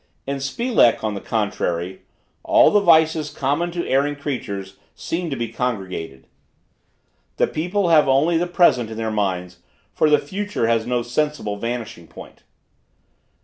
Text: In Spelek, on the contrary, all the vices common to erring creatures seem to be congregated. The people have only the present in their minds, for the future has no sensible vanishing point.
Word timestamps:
In 0.25 0.37
Spelek, 0.37 1.03
on 1.03 1.13
the 1.13 1.21
contrary, 1.21 2.01
all 2.41 2.71
the 2.71 2.79
vices 2.79 3.29
common 3.29 3.69
to 3.69 3.87
erring 3.87 4.15
creatures 4.15 4.77
seem 4.95 5.29
to 5.29 5.35
be 5.35 5.49
congregated. 5.53 6.25
The 7.37 7.45
people 7.45 7.89
have 7.89 8.07
only 8.09 8.35
the 8.35 8.47
present 8.47 8.89
in 8.89 8.97
their 8.97 9.11
minds, 9.11 9.59
for 9.93 10.09
the 10.09 10.17
future 10.17 10.65
has 10.65 10.87
no 10.87 11.03
sensible 11.03 11.55
vanishing 11.57 12.07
point. 12.07 12.41